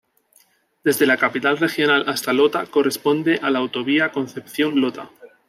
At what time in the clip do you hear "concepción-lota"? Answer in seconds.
4.11-5.11